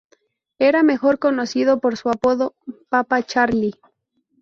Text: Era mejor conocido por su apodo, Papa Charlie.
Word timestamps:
Era 0.57 0.81
mejor 0.81 1.19
conocido 1.19 1.79
por 1.79 1.95
su 1.95 2.09
apodo, 2.09 2.55
Papa 2.89 3.21
Charlie. 3.21 3.75